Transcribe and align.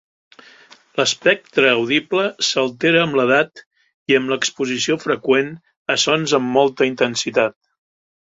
L'espectre 0.99 1.73
audible 1.79 2.23
s'altera 2.47 3.03
amb 3.07 3.19
l'edat 3.19 3.61
i 4.13 4.17
amb 4.21 4.33
l'exposició 4.33 4.97
freqüent 5.05 5.51
a 5.97 5.99
sons 6.05 6.35
amb 6.39 6.53
molta 6.57 6.89
intensitat. 6.93 7.57